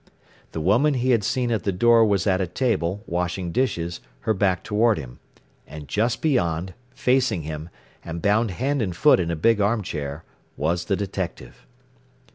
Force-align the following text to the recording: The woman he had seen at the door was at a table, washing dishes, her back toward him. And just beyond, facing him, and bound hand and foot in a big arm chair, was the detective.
The 0.51 0.61
woman 0.61 0.95
he 0.95 1.11
had 1.11 1.23
seen 1.23 1.51
at 1.51 1.61
the 1.61 1.71
door 1.71 2.03
was 2.03 2.25
at 2.25 2.41
a 2.41 2.47
table, 2.47 3.03
washing 3.05 3.51
dishes, 3.51 3.99
her 4.21 4.33
back 4.33 4.63
toward 4.63 4.97
him. 4.97 5.19
And 5.67 5.87
just 5.87 6.23
beyond, 6.23 6.73
facing 6.89 7.43
him, 7.43 7.69
and 8.03 8.19
bound 8.19 8.49
hand 8.49 8.81
and 8.81 8.95
foot 8.95 9.19
in 9.19 9.29
a 9.29 9.35
big 9.35 9.61
arm 9.61 9.83
chair, 9.83 10.23
was 10.57 10.85
the 10.85 10.95
detective. 10.95 11.67